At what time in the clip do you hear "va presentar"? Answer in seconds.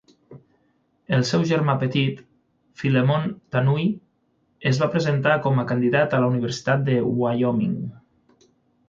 4.85-5.35